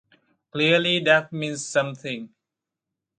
Clearly 0.51 0.99
that 1.01 1.31
means 1.31 1.63
something. 1.63 2.33